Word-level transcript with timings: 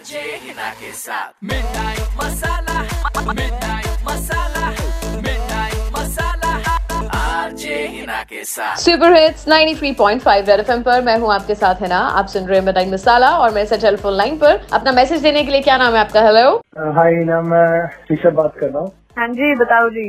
RJ 0.00 0.20
Hina 0.42 0.68
के 0.80 0.90
साथ 0.96 1.32
midnight 1.44 2.14
masala 2.18 2.82
midnight 3.32 4.04
masala 4.08 4.68
midnight 5.24 5.90
masala 5.96 6.52
RJ 7.18 7.74
Hina 7.86 8.22
के 8.30 8.44
साथ 8.52 8.76
सुपर 8.84 9.16
हिट्स 9.16 9.44
93.5 9.48 10.48
रेड 10.48 10.60
एफएम 10.60 10.82
पर 10.82 11.02
मैं 11.08 11.16
हूँ 11.18 11.32
आपके 11.34 11.54
साथ 11.54 11.82
है 11.82 11.88
ना 11.88 11.98
आप 12.20 12.26
सुन 12.34 12.46
रहे 12.46 12.58
हैं 12.58 12.66
बताई 12.66 12.90
मसाला 12.92 13.30
और 13.38 13.50
मेरे 13.54 13.66
साथ 13.66 13.82
टेलीफोन 13.82 14.16
लाइन 14.16 14.38
पर। 14.38 14.60
अपना 14.72 14.92
मैसेज 15.00 15.22
देने 15.22 15.44
के 15.44 15.50
लिए 15.52 15.60
क्या 15.68 15.76
नाम 15.84 15.94
है 15.94 16.00
आपका? 16.00 16.22
हेलो 16.26 16.48
हाय 16.98 17.14
हिना 17.14 17.40
मैं 17.52 17.68
ऋषभ 18.12 18.34
बात 18.36 18.56
कर 18.60 18.66
रहा 18.68 18.82
हूँ। 18.82 18.92
हाँ 19.16 19.26
जी 19.28 19.54
बताओ 19.54 19.88
जी। 19.90 20.02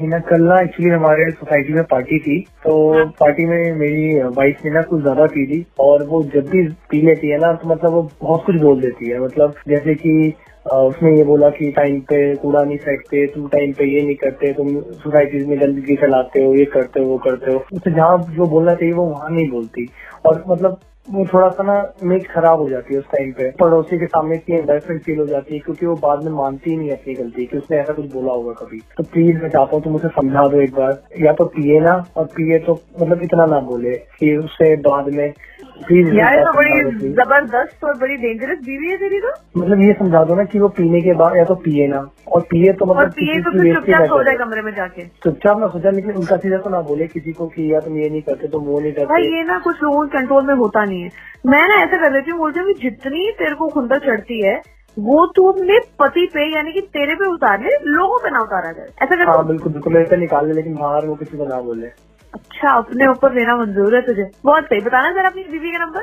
हिना 0.00 0.18
कल 0.28 0.42
ना 0.42 0.58
एक्चुअली 0.60 0.90
हमारे 0.90 1.30
सोसाइटी 1.30 1.72
में 1.72 1.82
पार्टी 1.84 2.18
थी 2.18 2.38
तो 2.64 2.76
हाँ। 2.94 3.04
पार्टी 3.20 3.44
में 3.44 3.74
मेरी 3.78 4.22
वाइफ 4.36 4.64
ने 4.64 4.70
ना 4.70 4.82
कुछ 4.82 5.00
ज़्यादा 5.02 5.26
पी 5.34 5.44
ली 5.46 5.64
और 5.80 6.02
वो 6.06 6.22
जब 6.34 6.48
भी 6.50 6.62
पी 6.90 7.00
लेती 7.02 7.28
है 7.28 7.38
ना 7.40 7.52
तो 7.52 7.68
मतलब 7.68 7.92
वो 7.92 8.02
बहुत 8.22 8.44
कुछ 8.46 8.56
बोल 8.56 8.80
देती 8.80 9.10
है। 9.10 9.20
मतलब 9.20 9.54
जैसे 9.68 9.94
कि 9.94 10.32
उसने 10.66 11.16
ये 11.16 11.24
बोला 11.24 11.48
कि 11.50 11.70
टाइम 11.72 12.00
पे 12.00 12.18
कूड़ा 12.36 12.62
नहीं 12.62 12.78
फेंकते 12.78 13.26
तुम 13.26 13.48
टाइम 13.48 13.72
पे 13.78 13.84
ये 13.84 14.02
नहीं 14.02 14.16
करते 14.16 14.52
तुम 14.52 14.68
सोसाइटीज 14.80 15.46
में 15.48 15.60
गंदगी 15.60 15.96
फैलाते 15.96 16.44
हो 16.44 16.54
ये 16.54 16.64
करते 16.74 17.00
हो 17.00 17.06
वो 17.06 17.18
करते 17.24 17.52
हो। 17.52 17.64
उसे 17.72 17.90
जहाँ 17.90 18.18
जो 18.30 18.46
बोलना 18.46 18.74
चाहिए 18.74 18.94
वो 18.94 19.04
वहाँ 19.06 19.30
नहीं 19.30 19.48
बोलती। 19.50 19.88
और 20.26 20.44
मतलब 20.48 20.78
वो 21.10 21.26
थोड़ा 21.34 21.48
सा 21.48 21.62
ना 21.62 21.92
मेक 22.02 22.30
खराब 22.30 22.60
हो 22.60 22.68
जाती 22.68 22.94
है 22.94 23.00
उस 23.00 23.06
टाइम 23.06 23.32
पे। 23.32 23.50
पड़ोसी 23.50 23.98
के 23.98 24.06
सामने 24.06 24.34
इतनी 24.34 24.56
एम्बेसमेंट 24.56 25.02
फील 25.02 25.18
हो 25.18 25.26
जाती 25.26 25.54
है 25.54 25.60
क्योंकि 25.60 25.86
वो 25.86 25.94
बाद 25.94 26.24
में 26.24 26.32
मानती 26.32 26.70
ही 26.70 26.76
नहीं 26.76 26.90
अपनी 26.90 27.14
गलती 27.14 27.46
कि, 27.46 27.58
उसने 27.58 27.76
ऐसा 27.76 27.92
कुछ 27.92 28.12
बोला 28.12 28.32
होगा 28.32 28.52
कभी। 28.52 28.80
तो 28.96 29.02
प्लीज़ 29.02 29.36
मैं 29.36 29.48
चाहता 29.48 29.76
हूँ 29.76 29.84
तुम 29.84 29.94
उसे 29.94 30.08
समझा 30.08 30.48
दो 30.48 30.60
एक 30.60 30.74
बार। 30.74 31.02
या 31.20 31.32
तो 31.32 31.44
पिए 31.44 31.80
ना, 31.80 32.04
और 32.16 32.24
पिए 32.24 32.58
तो 32.58 32.80
मतलब 33.00 33.22
इतना 33.22 33.46
ना 33.46 33.60
बोले 33.60 33.92
कि 33.94 34.36
उससे 34.36 34.76
बाद 34.76 35.08
में 35.08 35.34
प्लीज़ 35.78 36.12
यार 36.14 36.34
ये 36.34 36.42
तो 36.44 36.52
बड़ी 36.52 37.08
ज़बरदस्त 37.12 37.84
और 37.84 37.96
बड़ी 37.98 38.16
डेंजरस 38.16 38.58
बीवी 38.64 38.90
है 38.90 38.96
तेरी 38.96 39.18
तो। 39.20 39.32
मतलब 39.56 39.80
ये 39.80 39.92
समझा 39.92 40.22
दो 40.24 40.34
ना 40.34 40.44
कि 40.44 40.58
वो 40.58 40.68
पीने 40.76 41.00
के 41.00 41.12
बाद 41.14 41.36
या 41.36 41.44
तो 41.44 41.54
पिए 41.64 41.86
ना। 41.88 41.98
और 42.28 42.42
पिए 42.50 42.72
तो 42.72 42.86
मतलब 42.86 43.10
पिए 43.12 43.40
तो 43.40 43.52
चुपचाप 43.74 44.04
सो 44.04 44.22
जाए 44.22 44.36
कमरे 44.36 44.62
में 44.62 44.72
जाके। 44.74 45.06
चुपचाप 45.24 45.58
ना 45.58 45.68
सोचा 45.68 45.90
लेकिन 45.90 46.12
उनका 46.12 46.36
सीधा 46.36 46.58
तो 46.58 46.70
ना 46.70 46.80
बोले 46.82 47.06
किसी 47.06 47.32
को 47.32 47.46
कि 47.46 47.72
या 47.74 47.80
तुम 47.80 47.96
ये 47.98 48.10
नहीं 48.10 48.22
करते 48.22 48.48
तुम 48.48 48.64
वो 48.64 48.80
नहीं 48.80 48.92
भाई 48.92 49.04
करते 49.06 49.36
ये 49.36 49.42
ना 49.44 49.58
कुछ 49.64 49.82
लोगों 49.82 50.06
के 50.06 50.18
कंट्रोल 50.18 50.46
में 50.46 50.54
होता 50.54 50.84
नहीं 50.84 51.02
है। 51.02 51.10
मैं 51.46 51.66
ना 51.68 51.82
ऐसा 51.82 52.02
कर 52.02 52.12
देती 52.12 52.30
हूँ 52.30 52.38
बोलती 52.38 52.60
हूँ 52.60 52.74
जितनी 52.82 53.30
तेरे 53.38 53.54
को 53.54 53.68
खुंदक 53.68 54.06
चढ़ती 54.06 54.40
है 54.42 54.60
वो 54.96 55.26
तू 55.36 55.50
अपने 55.52 55.78
पति 56.00 56.26
पे 56.34 56.42
यानी 56.54 56.72
कि 56.72 56.80
तेरे 56.94 57.14
पे 57.14 57.32
उतार 57.32 57.62
ले 57.62 57.76
लोगों 57.86 58.18
पे 58.18 58.30
ना 58.30 58.40
उतारा 58.40 58.72
जाए 58.72 58.86
ऐसा 59.02 59.14
कर 59.14 59.28
हाँ 59.28 59.46
बिल्कुल 59.46 59.72
बिल्कुल 59.72 59.96
ऐसे 59.96 60.16
निकाल 60.16 60.46
ले 60.48 60.54
लेकिन 60.54 60.74
बाहर 60.74 61.06
वो 61.06 61.14
किसी 61.14 61.36
को 61.38 61.44
ना 61.44 61.60
बोले। 61.60 61.86
अच्छा 62.34 62.70
अपने 62.76 63.06
ऊपर 63.06 63.34
लेना 63.34 63.56
मंजूर 63.56 63.94
है 63.94 64.00
तुझे। 64.06 64.30
बहुत 64.44 64.64
सही। 64.64 64.80
बताना 64.80 65.10
जरा 65.10 65.28
अपनी 65.28 65.42
बीवी 65.42 65.72
का 65.72 65.84
number. 65.84 66.02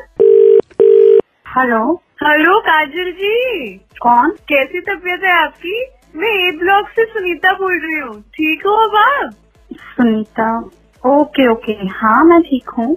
Hello 1.56 1.80
hello 2.24 2.60
Kajal 2.60 3.12
ji. 3.12 3.74
कौन? 4.02 4.30
कैसी 4.50 4.80
तबीयत 4.82 5.24
है 5.24 5.32
आपकी? 5.44 5.84
मैं 6.16 6.30
ए 6.48 6.52
ब्लॉक 6.52 6.90
से 6.90 7.06
सुनीता 7.06 7.54
बोल 7.54 7.80
रही 7.80 8.00
हूँ। 8.00 8.22
ठीक 8.36 8.66
हो 8.66 8.76
अब 8.88 8.96
आप? 8.96 9.34
सुनीता 9.76 10.58
ओके 11.04 11.48
ओके 11.48 11.74
हाँ 11.92 12.24
मैं 12.24 12.42
ठीक 12.42 12.70
हूँ। 12.70 12.92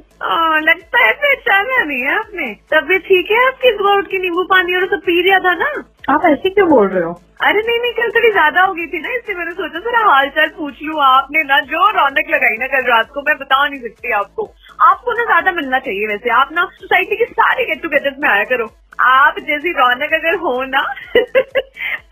लगता 0.63 1.05
है 1.05 1.13
पहचाना 1.13 1.85
नहीं 1.85 2.01
है 2.01 2.19
आपने। 2.19 2.53
तबीयत 2.73 3.03
ठीक 3.03 3.31
है 3.31 3.47
आपकी? 3.47 3.71
सुबह 3.77 3.93
उठ 3.93 4.07
के 4.07 4.19
नींबू 4.19 4.45
पानी 4.45 4.77
और 4.77 4.87
सब 4.87 5.01
पी 5.07 5.23
लिया 5.23 5.39
था 5.39 5.55
ना? 5.55 5.73
आप 6.11 6.25
ऐसे 6.27 6.51
क्यों 6.51 6.69
बोल 6.69 6.89
रहे 6.89 7.03
हो? 7.03 7.13
अरे 7.47 7.61
नहीं 7.67 7.79
नहीं 7.81 7.93
कल 7.93 8.11
थोड़ी 8.17 8.31
ज़्यादा 8.33 8.63
हो 8.63 8.73
गई 8.75 8.87
थी 8.87 9.01
ना 9.03 9.13
इसलिए 9.17 9.37
मैंने 9.39 9.53
सोचा 9.53 9.81
थोड़ा 9.87 9.99
हाल 10.09 10.29
चाल 10.29 10.49
पूछ 10.49 10.83
लूँ 10.83 11.01
आपने 11.05 11.43
ना 11.43 11.59
जो 11.73 11.91
रौनक 11.97 12.31
लगाई 12.31 12.57
ना 12.59 12.67
कल 12.67 12.87
रात 12.91 13.11
को 13.15 13.23
मैं 13.29 13.37
बता 13.39 13.67
नहीं 13.69 13.81
सकती 13.81 14.13
आपको। 14.13 14.45
आपको 14.91 15.13
ना 15.13 15.25
ज़्यादा 15.25 15.53
मिलना 15.53 15.79
चाहिए 15.79 16.07
वैसे 16.07 16.31
आप 16.31 16.49
ना 16.53 16.65
सोसाइटी 16.81 17.17
के 17.17 17.25
सारे 17.33 17.65
गेट 17.67 17.83
टुगेदर 17.83 18.17
में 18.23 18.29
आया 18.29 18.45
करो। 18.53 18.69
आप 19.05 19.39
जैसी 19.47 19.73
रौनक 19.79 20.13
अगर 20.15 20.35
हो 20.35 20.53
ना 20.65 20.83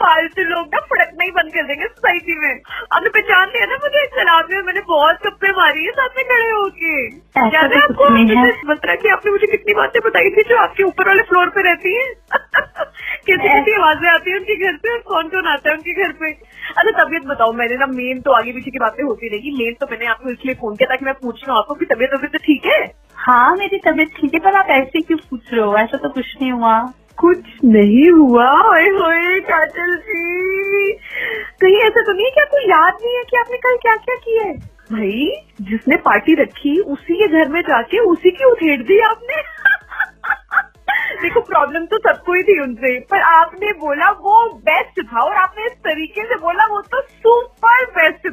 फालतू 0.03 0.43
लोग 0.45 0.75
ना 0.75 0.81
फड़कना 0.81 1.25
ही 1.25 1.31
बंद 1.31 1.53
कर 1.55 1.67
देंगे 1.67 1.87
सोसाइटी 1.87 2.35
में। 2.39 2.61
आपने 2.93 3.09
पहचान 3.09 3.49
लिया 3.49 3.67
ना 3.67 3.77
मुझे 3.83 4.07
कल 4.17 4.55
में 4.55 4.63
मैंने 4.63 4.81
बहुत 4.89 5.27
गप्पे 5.27 5.53
मारी 5.59 5.85
है 5.85 5.93
साथ 5.93 6.17
में 6.17 6.25
खड़े 6.25 6.51
होके। 6.51 6.97
याद 7.07 7.73
है 7.73 7.81
तो 7.81 7.83
आपको 7.83 8.09
मतलब 8.73 8.99
कि 9.03 9.09
आपने 9.09 9.31
मुझे 9.31 9.47
कितनी 9.47 9.75
बातें 9.75 10.01
बताई 10.07 10.31
थी 10.31 10.43
जो 10.49 10.57
आपके 10.57 10.83
ऊपर 10.83 11.09
वाले 11.09 11.23
फ्लोर 11.23 11.49
पे 11.49 11.63
रहती 11.63 11.95
है? 11.97 12.07
कैसी 13.27 13.49
कैसी 13.49 13.73
आवाज़ें 13.73 14.09
आती 14.11 14.31
है 14.31 14.37
उनके 14.37 14.57
घर 14.57 14.77
पे? 14.77 14.99
कौन 14.99 15.29
कौन 15.29 15.47
आता 15.47 15.71
है 15.71 15.77
उनके 15.77 15.93
घर 16.03 16.13
पे? 16.13 16.31
अच्छा 16.77 17.05
तबियत 17.05 17.27
बताओ 17.27 17.53
मैंने 17.53 17.77
ना 17.77 17.87
मेन 17.87 18.21
तो 18.21 18.33
आगे 18.33 18.53
पीछे 18.53 18.71
की 18.71 18.79
बातें 18.79 19.03
होती 19.05 19.29
रहेगी। 19.29 19.51
मेन 19.59 19.75
तो 19.81 19.87
मैंने 19.91 20.07
आपको 20.07 20.31
इसलिए 20.31 20.55
फ़ोन 20.55 20.77
किया 20.77 20.89
ताकि 20.89 21.05
मैं 21.05 21.15
पूछ 21.15 21.49
लूँ 21.49 21.57
आपको 21.59 21.75
कि 21.75 21.85
तबीयत 21.85 22.11
तबीयत 22.11 22.33
तो 22.33 22.39
ठीक 22.39 22.67
है? 22.67 22.81
हाँ 23.17 23.57
मेरी 23.57 23.79
तबीयत 23.79 24.09
ठीक 24.21 24.35
है 24.35 24.41
पर 24.41 24.57
आप 24.57 24.67
ऐसे 24.71 25.01
क्यों 25.01 25.19
पूछ 25.31 25.53
रहे 25.53 25.63
हो? 25.63 25.77
ऐसा 25.77 25.97
तो 25.97 26.09
कुछ 26.09 26.35
नहीं 26.41 26.53
हुआ। 26.53 26.81
कुछ 27.19 27.39
नहीं 27.65 28.11
हुआ। 28.11 28.51
ओए 28.69 28.89
होए 28.89 29.41
काजल 29.41 29.97
जी। 29.97 30.93
कहीं 31.61 31.77
ऐसा 31.77 32.03
तो 32.03 32.13
नहीं 32.13 32.27
है 32.27 32.43
आपको 32.43 32.61
याद 32.71 32.99
नहीं 33.05 33.17
है 33.17 33.25
कि 33.25 33.37
आपने 33.37 33.57
कल 33.57 33.77
क्या 33.83 33.95
क्या 33.97 34.17
किया 34.17 34.45
है? 34.45 34.55
भाई 34.93 35.31
जिसने 35.61 35.97
पार्टी 35.97 36.35
रखी 36.35 36.79
उसी 36.93 37.15
के 37.19 37.27
घर 37.29 37.49
में 37.49 37.61
जाके 37.63 37.99
उसी 37.99 38.31
की 38.31 38.45
उठेड़ 38.45 38.81
दी 38.83 38.99
आपने। 39.01 39.41
देखो 41.23 41.41
प्रॉब्लम 41.41 41.85
तो 41.87 41.99
सबको 41.99 42.35
ही 42.35 42.43
थी 42.43 42.59
उनसे, 42.61 42.99
पर 43.11 43.21
आपने 43.23 43.73
बोला 43.81 44.11
वो 44.23 44.39
बेस्ट 44.69 45.01
था 45.03 45.21
और 45.21 45.37
आपने 45.37 45.67
इस 45.67 45.77
तरीके 45.87 46.25
से 46.25 46.37
बोला 46.37 46.67
वो 46.67 46.81
तो 46.95 47.01
सुपर 47.01 47.85
बेस्ट 47.99 48.27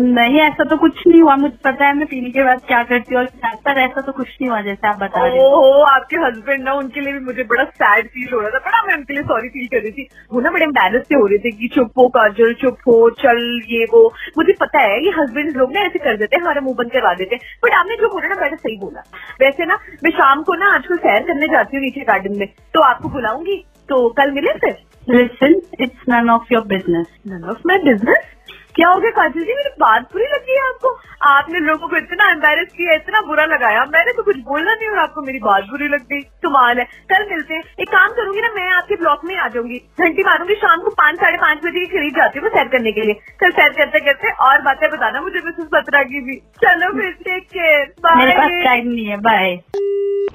नहीं 0.00 0.40
ऐसा 0.40 0.64
तो 0.64 0.76
कुछ 0.76 1.00
नहीं 1.06 1.20
हुआ। 1.22 1.34
मुझे 1.36 1.56
पता 1.64 1.86
है 1.86 1.94
मैं 1.96 2.06
पीने 2.06 2.30
के 2.30 2.44
बाद 2.44 2.60
क्या 2.66 2.82
करती 2.82 3.14
हूँ 3.14 3.22
और 3.22 3.26
पर 3.64 3.78
ऐसा 3.80 4.00
तो 4.00 4.12
कुछ 4.12 4.28
नहीं 4.28 4.48
हुआ 4.50 4.60
जैसे 4.62 4.88
आप 4.88 4.98
बता 4.98 5.24
रहे 5.26 5.42
हो। 5.44 5.82
आपके 5.84 6.16
हस्बैंड 6.16 6.62
ना 6.64 6.72
उनके 6.72 7.00
लिए 7.00 7.12
भी 7.12 7.18
मुझे 7.20 7.42
बड़ा 7.42 7.64
सैड 7.64 8.08
फील 8.08 8.32
हो 8.34 8.40
रहा 8.40 8.50
था। 8.50 8.58
बड़ा 8.58 8.82
मैं 8.86 8.94
उनके 8.94 9.14
लिए 9.14 9.22
सॉरी 9.22 9.48
फील 9.48 9.66
कर 9.66 9.82
रही 9.82 9.92
थी। 9.92 10.08
वो 10.32 10.40
ना 10.40 10.50
बड़े 10.50 10.64
एम्बेरस 10.64 11.06
से 11.08 11.14
हो 11.14 11.26
रहे 11.26 11.38
थे 11.38 11.50
कि 11.50 11.68
चुप 11.68 11.98
हो 11.98 12.08
काजल 12.08 12.54
चुप 12.54 12.78
हो 12.88 12.98
चल 13.20 13.60
ये 13.70 13.84
वो। 13.84 14.02
मुझे 14.38 14.52
पता 14.60 14.80
है 14.80 15.04
ये 15.04 15.10
हस्बैंड 15.10 15.56
लोग 15.56 15.72
ना 15.72 15.80
ऐसे 15.80 15.98
कर 15.98 16.16
देते 16.16 16.36
हैं 16.36 16.42
हमारा 16.42 16.60
मुँह 16.60 16.74
बंद 16.78 16.92
करवा 16.92 17.14
देते 17.14 17.36
हैं। 17.36 17.58
बट 17.64 17.74
आपने 17.74 17.96
जो 17.96 18.08
बोला 18.08 18.28
ना 18.28 18.40
मैंने 18.40 18.56
सही 18.56 18.76
बोला। 18.76 19.04
वैसे 19.40 19.66
ना 19.66 19.78
मैं 20.04 20.10
शाम 20.10 20.42
को 20.42 20.54
ना 20.54 20.74
आजकल 20.74 20.96
सैर 20.96 21.22
करने 21.22 21.46
जाती 21.46 21.76
हूँ 21.76 21.84
नीचे 21.84 22.00
गार्डन 22.00 22.38
में। 22.38 22.46
तो 22.74 22.80
आपको 22.80 23.08
बुलाऊँगी? 23.08 23.64
तो 23.88 24.08
कल 24.18 24.30
मिले 24.30 24.52
फिर? 24.58 24.76
Listen 25.08 25.60
it's 25.80 26.08
none 26.08 26.30
of 26.30 26.52
your 26.52 26.64
business 26.66 27.06
none 27.28 27.48
of 27.50 27.58
my 27.66 27.78
business 27.84 28.36
क्या 28.74 28.88
हो 28.88 28.98
गया 29.00 29.10
काजल 29.10 29.40
जी? 29.40 29.54
मेरी 29.54 29.70
बात 29.80 30.02
बुरी 30.12 30.24
लगी 30.24 30.52
है 30.52 30.66
आपको? 30.68 30.90
आपने 31.28 31.58
लोगों 31.60 31.88
को 31.88 31.96
इतना 31.96 32.30
एम्बेरस 32.30 32.68
किया 32.72 32.94
इतना 32.94 33.20
बुरा 33.20 33.44
लगाया। 33.44 33.84
मैंने 33.94 34.12
तो 34.12 34.22
कुछ 34.22 34.36
बोलना 34.44 34.74
नहीं 34.74 34.88
और 34.88 34.98
आपको 34.98 35.22
मेरी 35.22 35.38
बात 35.38 35.64
बुरी 35.70 35.88
लग 35.88 36.02
गई। 36.12 36.20
कमाल 36.44 36.78
है। 36.78 36.84
कल 37.10 37.26
मिलते 37.30 37.54
हैं। 37.54 37.62
एक 37.80 37.88
काम 37.88 38.12
करूँगी 38.12 38.40
ना 38.40 38.48
मैं 38.54 38.68
आपके 38.72 38.96
ब्लॉक 38.96 39.24
में 39.24 39.36
आ 39.36 39.48
जाऊँगी। 39.48 39.78
घंटी 40.00 40.22
मारूँगी 40.22 40.54
शाम 40.54 40.82
को 40.82 40.90
पाँच 41.00 41.16
साढ़े 41.16 41.36
पाँच 41.36 41.58
बजे 41.64 41.80
की 41.80 41.86
खरीद 41.86 42.16
जाती 42.16 42.38
हूँ 42.38 42.48
सैर 42.48 42.68
करने 42.68 42.92
के 42.92 43.06
लिए। 43.06 43.14
कल 43.40 43.50
सैर 43.50 43.72
करते 43.78 44.00
करते 44.00 44.32
और 44.46 44.62
बातें 44.62 44.88
बताना 44.90 45.20
मुझे 45.20 45.40
मिसेस 45.46 45.68
बत्रा 45.72 46.02
की 46.02 46.20
भी। 46.20 46.36
चलो 46.64 46.92
फिर 47.00 47.10
टेक 47.24 47.48
केयर 47.48 47.84
बाय 48.06 48.62
टाइम 48.64 48.88
नहीं 48.88 49.06
है। 49.06 49.16
बाय 49.20 49.58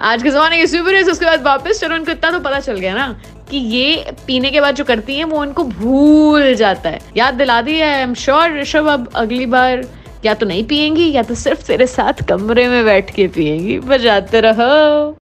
आज 0.01 0.24
के 0.24 0.29
जमाने 0.29 0.57
के 0.57 0.68
सुपर 0.68 1.01
उसके 1.12 1.25
बाद 1.25 1.44
वापस। 1.44 1.81
चलो 1.81 1.95
उनको 1.95 2.12
इतना 2.12 2.31
तो 2.31 2.40
पता 2.40 2.59
चल 2.59 2.79
गया 2.79 2.94
ना। 2.95 3.07
कि 3.50 3.57
ये 3.57 4.13
पीने 4.28 4.51
के 4.51 4.61
बाद 4.61 4.75
जो 4.75 4.83
करती 4.83 5.16
हैं, 5.16 5.25
वो 5.25 5.41
उनको 5.41 5.63
भूल 5.63 6.53
जाता 6.56 6.89
है। 6.89 7.00
याद 7.17 7.33
दिला 7.33 7.61
दी 7.61 7.78
है 7.78 7.94
आई 7.95 8.01
एम 8.01 8.13
श्योर 8.13 8.59
ऋषभ, 8.59 8.88
अब 8.88 9.09
अगली 9.16 9.45
बार 9.45 9.85
या 10.25 10.33
तो 10.33 10.45
नहीं 10.45 10.63
पियेंगी 10.67 11.11
या 11.11 11.23
तो 11.23 11.35
सिर्फ़ 11.35 11.66
तेरे 11.67 11.88
साथ 11.88 12.23
कमरे 12.29 12.67
में 12.67 12.83
बैठ 12.85 13.13
के 13.16 13.28
पियेंगी 13.28 13.79
बजाते 13.79 14.41
रहो। 14.41 15.16